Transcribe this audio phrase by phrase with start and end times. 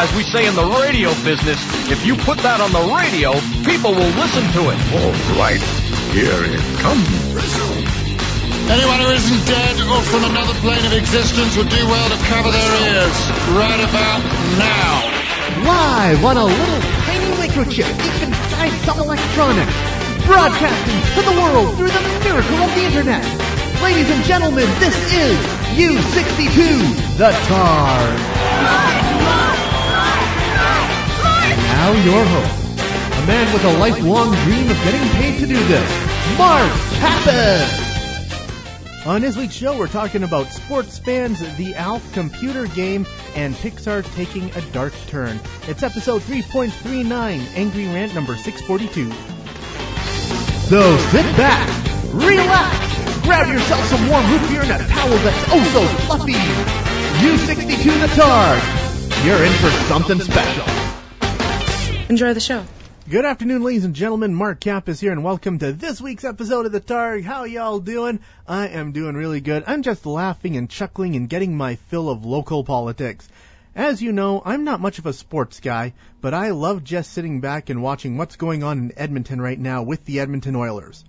[0.00, 1.60] As we say in the radio business,
[1.92, 3.36] if you put that on the radio,
[3.68, 4.78] people will listen to it.
[4.96, 5.60] All right,
[6.16, 7.04] here it comes.
[8.64, 12.48] Anyone who isn't dead or from another plane of existence would do well to cover
[12.48, 13.16] their ears
[13.52, 14.24] right about
[14.56, 15.04] now.
[15.68, 19.76] Live on a little tiny microchip deep inside some electronics.
[20.24, 23.28] Broadcasting to the world through the miracle of the internet.
[23.84, 25.36] Ladies and gentlemen, this is
[25.76, 28.39] U62, the Targ.
[31.80, 35.90] Now your host, a man with a lifelong dream of getting paid to do this,
[36.36, 39.06] Mark Kappas.
[39.06, 44.04] On this week's show, we're talking about sports fans, the ALF computer game, and Pixar
[44.14, 45.40] taking a dark turn.
[45.68, 47.08] It's episode 3.39,
[47.56, 49.10] Angry Rant number 642.
[50.68, 51.66] So sit back,
[52.12, 56.34] relax, grab yourself some warm root beer and a towel that's oh so fluffy.
[57.24, 58.60] U62 the Targ,
[59.24, 60.79] you're in for something special.
[62.10, 62.64] Enjoy the show.
[63.08, 64.34] Good afternoon, ladies and gentlemen.
[64.34, 67.22] Mark Kappas here, and welcome to this week's episode of the Targ.
[67.22, 68.18] How y'all doing?
[68.48, 69.62] I am doing really good.
[69.68, 73.28] I'm just laughing and chuckling and getting my fill of local politics.
[73.76, 77.40] As you know, I'm not much of a sports guy, but I love just sitting
[77.40, 81.04] back and watching what's going on in Edmonton right now with the Edmonton Oilers.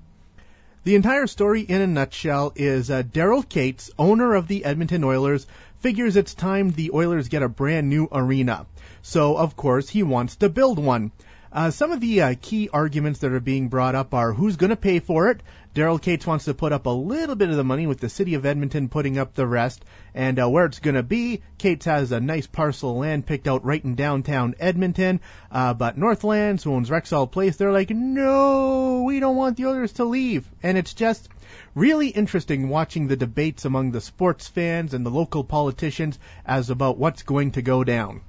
[0.83, 5.47] The entire story in a nutshell is uh, Daryl Katz, owner of the Edmonton Oilers,
[5.81, 8.67] figures it's time the Oilers get a brand new arena.
[9.01, 11.11] So, of course, he wants to build one.
[11.53, 14.69] Uh, some of the uh, key arguments that are being brought up are who's going
[14.69, 15.43] to pay for it.
[15.75, 18.35] Daryl Katz wants to put up a little bit of the money with the city
[18.35, 19.83] of Edmonton putting up the rest.
[20.13, 23.49] And uh, where it's going to be, Katz has a nice parcel of land picked
[23.49, 25.19] out right in downtown Edmonton.
[25.51, 29.93] Uh, but Northlands, who owns Rexall Place, they're like, no, we don't want the Oilers
[29.93, 30.49] to leave.
[30.63, 31.27] And it's just
[31.75, 36.97] really interesting watching the debates among the sports fans and the local politicians as about
[36.97, 38.21] what's going to go down.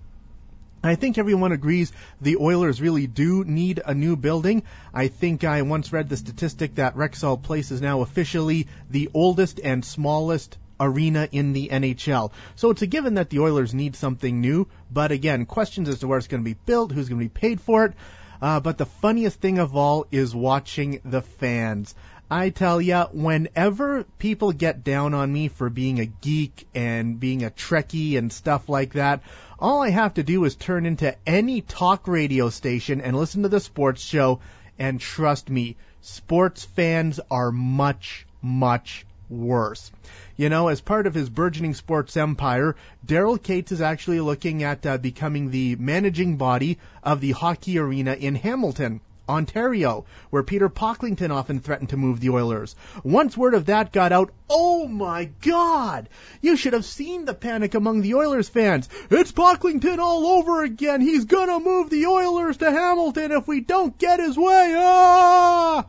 [0.84, 4.64] I think everyone agrees the Oilers really do need a new building.
[4.92, 9.60] I think I once read the statistic that Rexall Place is now officially the oldest
[9.62, 12.32] and smallest arena in the NHL.
[12.56, 16.08] So it's a given that the Oilers need something new, but again, questions as to
[16.08, 17.94] where it's going to be built, who's going to be paid for it.
[18.40, 21.94] Uh, but the funniest thing of all is watching the fans.
[22.34, 27.44] I tell ya, whenever people get down on me for being a geek and being
[27.44, 29.20] a Trekkie and stuff like that,
[29.58, 33.50] all I have to do is turn into any talk radio station and listen to
[33.50, 34.40] the sports show,
[34.78, 39.92] and trust me, sports fans are much, much worse.
[40.34, 42.76] You know, as part of his burgeoning sports empire,
[43.06, 48.14] Daryl Katz is actually looking at uh, becoming the managing body of the hockey arena
[48.14, 49.02] in Hamilton.
[49.28, 52.74] Ontario, where Peter Pocklington often threatened to move the Oilers.
[53.04, 56.08] Once word of that got out, oh my god!
[56.40, 58.88] You should have seen the panic among the Oilers fans.
[59.10, 61.00] It's Pocklington all over again.
[61.00, 64.74] He's gonna move the Oilers to Hamilton if we don't get his way.
[64.76, 65.86] Ah!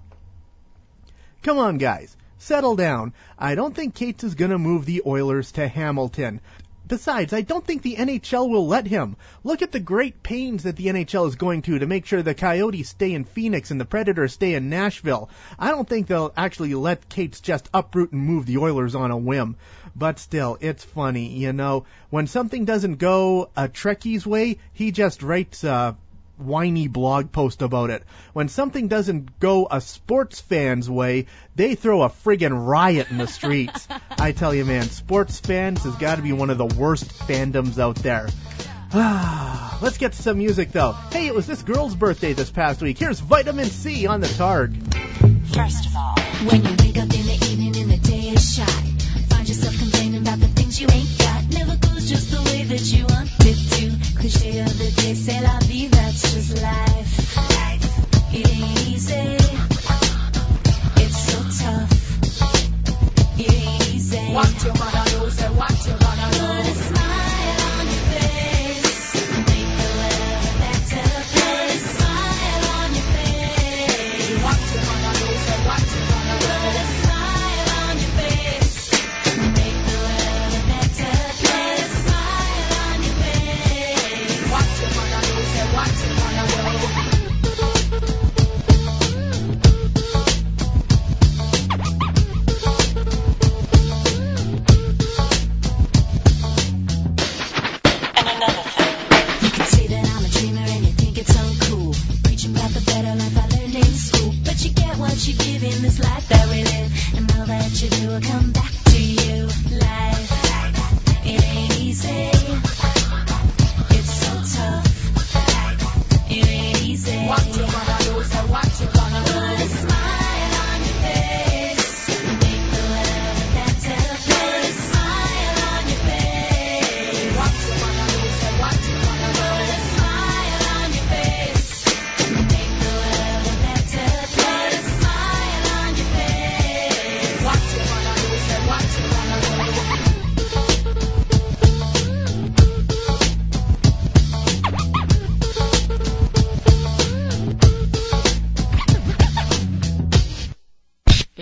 [1.42, 2.16] Come on, guys.
[2.38, 3.14] Settle down.
[3.40, 6.42] I don't think Katz is gonna move the Oilers to Hamilton.
[6.86, 9.16] Besides, I don't think the NHL will let him.
[9.44, 12.34] Look at the great pains that the NHL is going to to make sure the
[12.34, 15.30] Coyotes stay in Phoenix and the Predators stay in Nashville.
[15.58, 19.18] I don't think they'll actually let Katz just uproot and move the Oilers on a
[19.18, 19.56] whim.
[19.96, 21.86] But still, it's funny, you know.
[22.10, 25.96] When something doesn't go a Trekkie's way, he just writes a
[26.38, 28.04] whiny blog post about it.
[28.34, 33.28] When something doesn't go a sports fan's way, they throw a friggin' riot in the
[33.28, 33.88] streets.
[34.18, 37.80] I tell you, man, sports fans has got to be one of the worst fandoms
[37.80, 38.28] out there.
[39.82, 40.92] Let's get to some music though.
[40.92, 43.00] Hey, it was this girl's birthday this past week.
[43.00, 44.76] Here's Vitamin C on the Targ.
[45.56, 46.83] First of all, when you
[52.66, 53.92] that you want to.
[54.20, 57.13] Cliche of the day, c'est la vie, that's just life.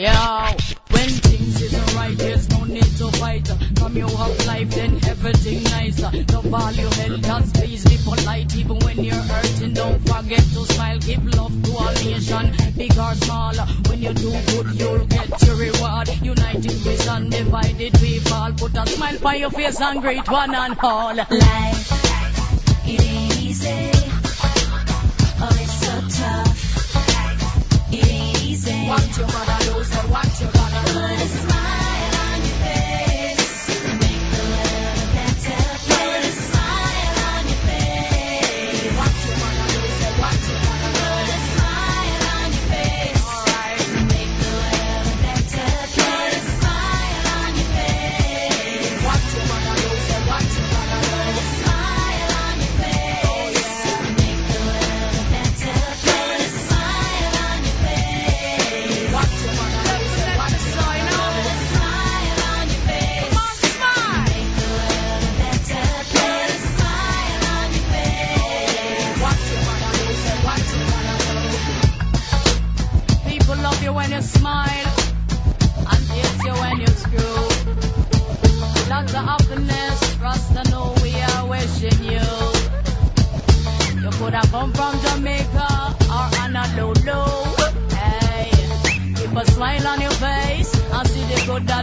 [0.02, 0.58] Yeah,
[0.90, 3.48] when things isn't right, there's no need to fight.
[3.78, 6.10] From your have life, then everything nicer.
[6.10, 8.56] The value held does please be polite.
[8.56, 10.98] Even when you're hurting, don't forget to smile.
[10.98, 13.54] Give love to all nation, big or small.
[13.54, 16.10] When you do good, you'll get your reward.
[16.24, 18.54] United we stand, divided we fall.
[18.54, 21.14] Put a smile by your face and greet one and all.
[21.14, 21.30] Life,
[22.88, 23.92] it ain't easy.
[25.44, 27.94] Oh, it's so tough.
[27.94, 29.91] It ain't easy.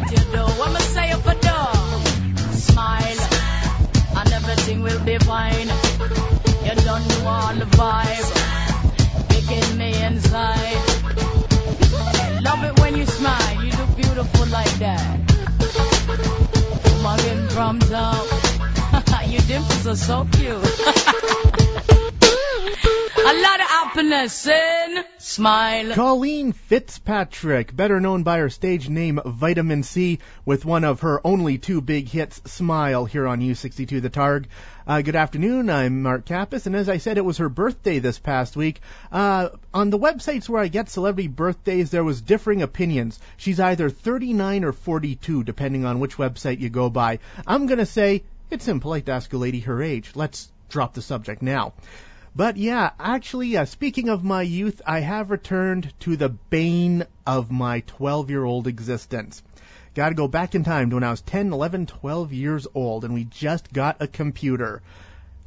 [0.01, 0.43] That you do.
[0.59, 1.59] What me say if I do?
[2.57, 3.21] Smile
[4.19, 5.69] and everything will be fine.
[6.65, 8.29] You don't know all the vibe,
[9.31, 10.83] kicking me inside.
[12.43, 15.19] Love it when you smile, you look beautiful like that.
[17.03, 18.27] Mugging from town,
[19.31, 20.65] your dimples are so cute.
[23.21, 25.93] A lot of happiness in smile.
[25.93, 31.59] Colleen Fitzpatrick, better known by her stage name Vitamin C, with one of her only
[31.59, 34.45] two big hits, Smile, here on U62 The Targ.
[34.87, 38.21] Uh, good afternoon, I'm Mark Kappas, and as I said, it was her birthday this
[38.21, 38.81] past week.
[39.11, 43.19] Uh, on the websites where I get celebrity birthdays, there was differing opinions.
[43.37, 47.19] She's either 39 or 42, depending on which website you go by.
[47.49, 50.13] I'm gonna say, it's impolite to ask a lady her age.
[50.15, 51.73] Let's drop the subject now.
[52.39, 57.51] But yeah, actually, uh, speaking of my youth, I have returned to the bane of
[57.51, 59.43] my 12 year old existence.
[59.95, 63.13] Gotta go back in time to when I was 10, 11, 12 years old and
[63.13, 64.83] we just got a computer.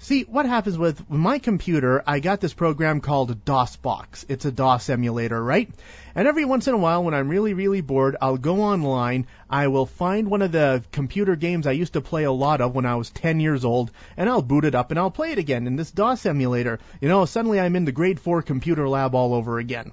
[0.03, 4.25] See, what happens with my computer, I got this program called DOSBox.
[4.29, 5.69] It's a DOS emulator, right?
[6.15, 9.67] And every once in a while, when I'm really, really bored, I'll go online, I
[9.67, 12.87] will find one of the computer games I used to play a lot of when
[12.87, 15.67] I was 10 years old, and I'll boot it up and I'll play it again
[15.67, 16.79] in this DOS emulator.
[16.99, 19.91] You know, suddenly I'm in the grade 4 computer lab all over again.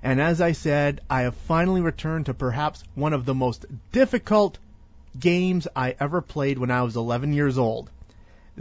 [0.00, 4.60] And as I said, I have finally returned to perhaps one of the most difficult
[5.18, 7.90] games I ever played when I was 11 years old.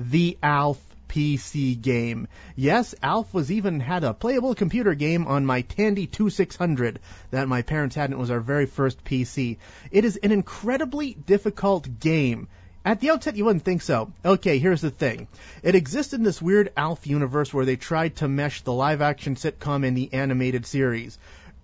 [0.02, 0.80] The ALF
[1.10, 2.30] PC game.
[2.56, 7.00] Yes, ALF was even had a playable computer game on my Tandy 2600
[7.32, 9.58] that my parents had and it was our very first PC.
[9.92, 12.48] It is an incredibly difficult game.
[12.86, 14.14] At the outset, you wouldn't think so.
[14.24, 15.28] Okay, here's the thing.
[15.64, 19.36] It exists in this weird ALF universe where they tried to mesh the live action
[19.36, 21.20] sitcom and the animated series.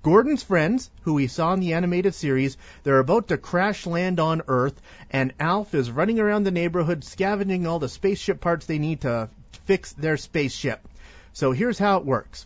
[0.06, 4.44] Gordon's friends, who we saw in the animated series, they're about to crash land on
[4.48, 9.02] Earth, and Alf is running around the neighborhood scavenging all the spaceship parts they need
[9.02, 9.32] to
[9.64, 10.88] fix their spaceship.
[11.34, 12.46] So here's how it works.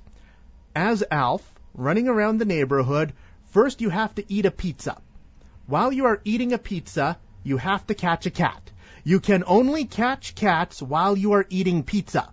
[0.73, 3.11] As Alf, running around the neighborhood,
[3.47, 4.97] first you have to eat a pizza.
[5.67, 8.71] While you are eating a pizza, you have to catch a cat.
[9.03, 12.29] You can only catch cats while you are eating pizza.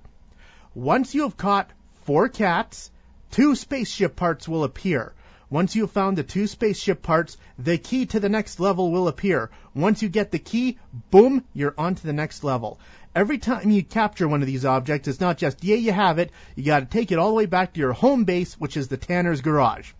[0.72, 1.72] Once you have caught
[2.04, 2.92] four cats,
[3.32, 5.12] two spaceship parts will appear.
[5.48, 9.06] Once you have found the two spaceship parts, the key to the next level will
[9.06, 9.48] appear.
[9.74, 10.76] Once you get the key,
[11.12, 12.80] boom, you're on to the next level.
[13.14, 16.32] Every time you capture one of these objects, it's not just, yeah, you have it,
[16.56, 18.96] you gotta take it all the way back to your home base, which is the
[18.96, 19.92] Tanner's Garage.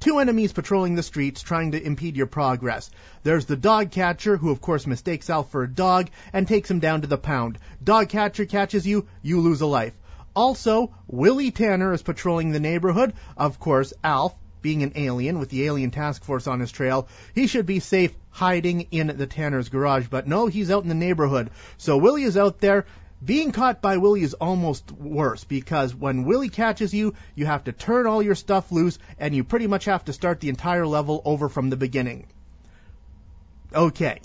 [0.00, 2.90] Two enemies patrolling the streets trying to impede your progress.
[3.22, 6.80] There's the dog catcher, who of course mistakes Alf for a dog and takes him
[6.80, 7.58] down to the pound.
[7.82, 9.94] Dog catcher catches you, you lose a life.
[10.36, 13.14] Also, Willie Tanner is patrolling the neighborhood.
[13.38, 17.46] Of course, Alf, being an alien with the alien task force on his trail, he
[17.46, 21.50] should be safe hiding in the Tanner's garage, but no, he's out in the neighborhood.
[21.78, 22.84] So Willie is out there.
[23.24, 27.72] Being caught by Willie is almost worse because when Willie catches you, you have to
[27.72, 31.22] turn all your stuff loose and you pretty much have to start the entire level
[31.24, 32.26] over from the beginning.
[33.74, 34.20] Okay.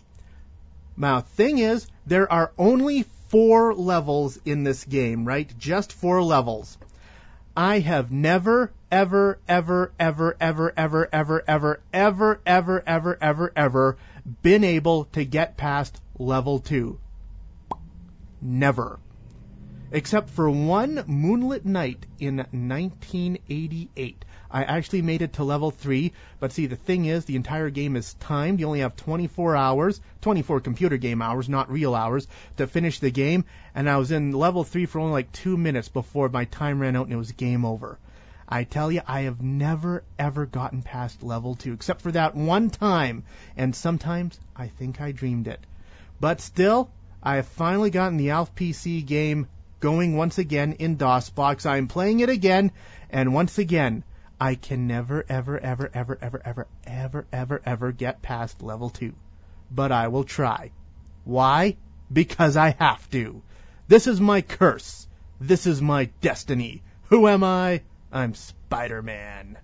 [0.98, 5.52] Now, thing is, there are only four levels in this game, right?
[5.58, 6.78] Just four levels.
[7.56, 13.98] I have never, ever, ever, ever, ever, ever, ever, ever, ever, ever, ever, ever, ever
[14.42, 17.00] been able to get past level two.
[18.42, 19.00] Never.
[19.94, 24.24] Except for one moonlit night in 1988.
[24.50, 27.98] I actually made it to level 3, but see, the thing is, the entire game
[27.98, 28.62] is timed.
[28.62, 33.12] You only have 24 hours, 24 computer game hours, not real hours, to finish the
[33.12, 33.44] game,
[33.76, 36.96] and I was in level 3 for only like two minutes before my time ran
[36.96, 38.00] out and it was game over.
[38.48, 42.70] I tell you, I have never ever gotten past level 2, except for that one
[42.70, 43.24] time,
[43.58, 45.60] and sometimes I think I dreamed it.
[46.20, 46.92] But still,
[47.24, 49.48] I have finally gotten the Alf PC game
[49.82, 51.66] going once again in DOSBox.
[51.66, 52.72] I'm playing it again,
[53.10, 54.06] and once again,
[54.40, 59.14] I can never, ever, ever, ever, ever, ever, ever, ever, ever get past level two.
[59.70, 60.72] But I will try.
[61.26, 61.76] Why?
[62.12, 63.42] Because I have to.
[63.88, 65.08] This is my curse.
[65.40, 66.82] This is my destiny.
[67.10, 67.82] Who am I?
[68.12, 69.58] I'm Spider-Man.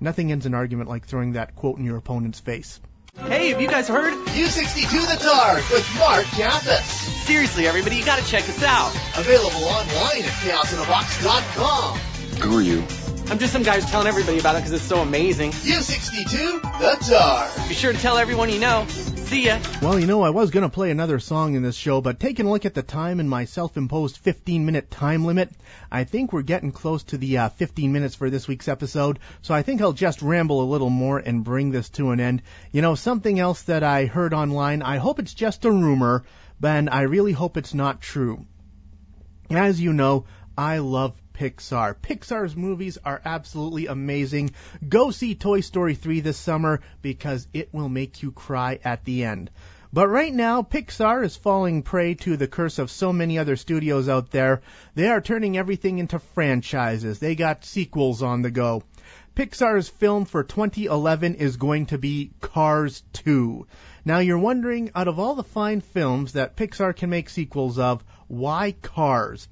[0.00, 2.80] Nothing ends an argument like throwing that quote in your opponent's face.
[3.16, 4.12] Hey, have you guys heard?
[4.12, 6.82] U62 The Targ with Mark Kappas.
[7.26, 8.90] Seriously, everybody, you gotta check us out.
[9.16, 11.98] Available online at chaosinabox.com.
[12.42, 12.80] Who are you?
[13.30, 15.50] I'm just some guy who's telling everybody about it because it's so amazing.
[15.50, 17.68] U62 The Targ.
[17.68, 18.86] Be sure to tell everyone you know.
[19.28, 19.60] See ya.
[19.82, 22.46] Well, you know, I was going to play another song in this show, but taking
[22.46, 25.50] a look at the time and my self-imposed 15 minute time limit,
[25.92, 29.52] I think we're getting close to the uh, 15 minutes for this week's episode, so
[29.52, 32.40] I think I'll just ramble a little more and bring this to an end.
[32.72, 36.24] You know, something else that I heard online, I hope it's just a rumor,
[36.58, 38.46] but I really hope it's not true.
[39.50, 40.24] As you know,
[40.56, 41.94] I love Pixar.
[41.94, 44.50] Pixar's movies are absolutely amazing.
[44.88, 49.22] Go see Toy Story 3 this summer because it will make you cry at the
[49.22, 49.50] end.
[49.92, 54.08] But right now, Pixar is falling prey to the curse of so many other studios
[54.08, 54.62] out there.
[54.96, 57.20] They are turning everything into franchises.
[57.20, 58.82] They got sequels on the go.
[59.36, 63.64] Pixar's film for 2011 is going to be Cars 2.
[64.04, 68.02] Now you're wondering, out of all the fine films that Pixar can make sequels of,
[68.26, 69.46] why Cars?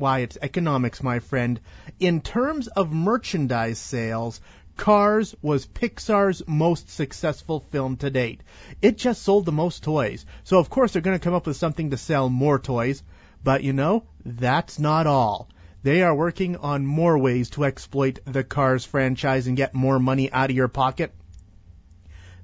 [0.00, 1.60] Why, it's economics, my friend.
[1.98, 4.40] In terms of merchandise sales,
[4.78, 8.42] Cars was Pixar's most successful film to date.
[8.80, 10.24] It just sold the most toys.
[10.42, 13.02] So of course they're going to come up with something to sell more toys.
[13.44, 15.50] But you know, that's not all.
[15.82, 20.32] They are working on more ways to exploit the Cars franchise and get more money
[20.32, 21.14] out of your pocket.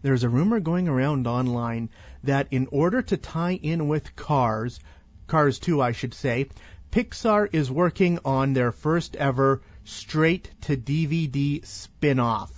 [0.03, 1.89] There's a rumor going around online
[2.25, 4.79] that in order to tie in with Cars,
[5.27, 6.49] Cars 2 I should say,
[6.91, 12.53] Pixar is working on their first ever straight to DVD spin off.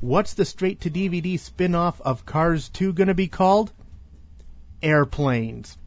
[0.00, 3.72] What's the straight to DVD spin off of Cars 2 going to be called?
[4.82, 5.78] Airplanes.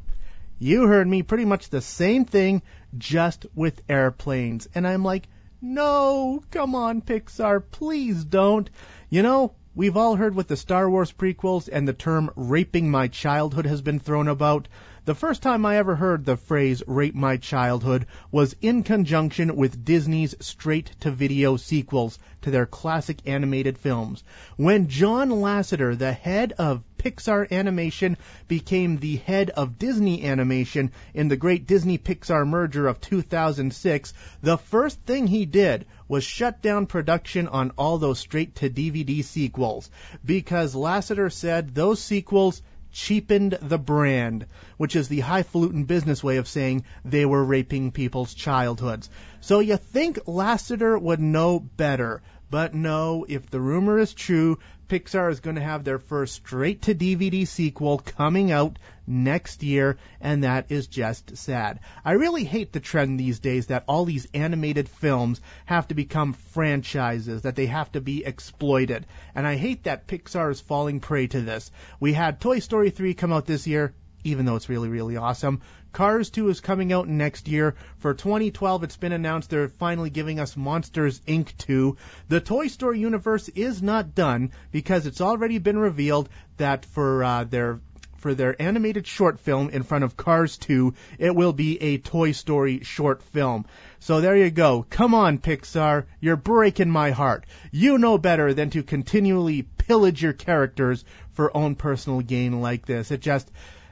[0.59, 2.63] You heard me pretty much the same thing,
[2.97, 4.67] just with airplanes.
[4.73, 5.27] And I'm like,
[5.61, 8.69] no, come on, Pixar, please don't.
[9.09, 13.07] You know, we've all heard with the Star Wars prequels and the term raping my
[13.07, 14.67] childhood has been thrown about.
[15.07, 19.85] The first time I ever heard the phrase rape my childhood was in conjunction with
[19.85, 24.25] Disney's straight to video sequels to their classic animated films.
[24.57, 28.17] When John Lasseter, the head of Pixar Animation,
[28.49, 34.57] became the head of Disney Animation in the great Disney Pixar merger of 2006, the
[34.57, 39.89] first thing he did was shut down production on all those straight to DVD sequels
[40.25, 42.61] because Lasseter said those sequels
[42.91, 44.45] cheapened the brand,
[44.77, 49.09] which is the highfalutin business way of saying they were raping people's childhoods.
[49.41, 52.21] So you think Lasseter would know better.
[52.49, 56.83] But no, if the rumor is true, Pixar is going to have their first straight
[56.83, 61.81] to DVD sequel coming out next year, and that is just sad.
[62.05, 66.31] I really hate the trend these days that all these animated films have to become
[66.31, 69.05] franchises, that they have to be exploited.
[69.35, 71.69] And I hate that Pixar is falling prey to this.
[71.99, 75.61] We had Toy Story 3 come out this year, even though it's really, really awesome.
[75.93, 77.75] Cars 2 is coming out next year.
[77.97, 81.57] For 2012, it's been announced they're finally giving us Monsters Inc.
[81.57, 81.97] 2.
[82.27, 87.43] The Toy Story universe is not done because it's already been revealed that for uh,
[87.45, 87.79] their
[88.17, 92.31] for their animated short film in front of Cars 2, it will be a Toy
[92.31, 93.65] Story short film.
[93.99, 94.85] So there you go.
[94.89, 96.05] Come on, Pixar.
[96.19, 97.45] You're breaking my heart.
[97.71, 103.11] You know better than to continually pillage your characters for own personal gain like this.
[103.11, 103.49] It just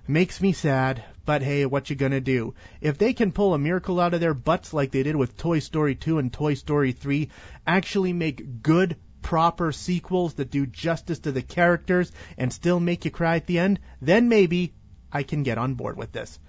[0.08, 2.54] makes me sad, but hey, what you gonna do?
[2.82, 5.60] If they can pull a miracle out of their butts like they did with Toy
[5.60, 7.30] Story 2 and Toy Story 3,
[7.66, 13.12] actually make good, proper sequels that do justice to the characters and still make you
[13.12, 14.74] cry at the end, then maybe
[15.12, 16.40] I can get on board with this.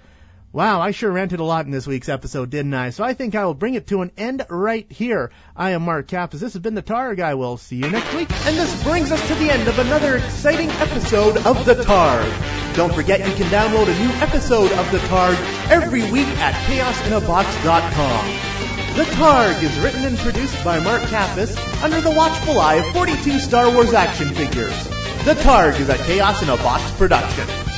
[0.57, 2.89] Wow, I sure ranted a lot in this week's episode, didn't I?
[2.89, 5.31] So I think I will bring it to an end right here.
[5.55, 6.41] I am Mark Kappas.
[6.41, 7.21] This has been the Targ.
[7.21, 8.31] I will see you next week.
[8.47, 12.75] And this brings us to the end of another exciting episode of the Targ.
[12.75, 15.37] Don't forget you can download a new episode of the Targ
[15.71, 18.27] every week at chaosinabox.com.
[18.97, 23.41] The Targ is written and produced by Mark Kappas under the watchful eye of 42
[23.41, 24.85] Star Wars action figures.
[25.27, 27.76] The Targ is a Chaos in a Box production.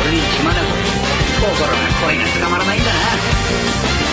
[0.00, 0.66] 俺に暇だと
[1.40, 4.05] 心が恋が捕まらないんだな。